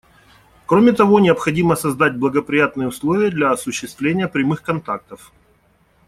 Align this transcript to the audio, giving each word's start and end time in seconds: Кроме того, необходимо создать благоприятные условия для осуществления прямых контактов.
Кроме 0.65 0.93
того, 0.93 1.19
необходимо 1.19 1.75
создать 1.75 2.15
благоприятные 2.17 2.87
условия 2.87 3.29
для 3.29 3.51
осуществления 3.51 4.27
прямых 4.27 4.63
контактов. 4.63 5.31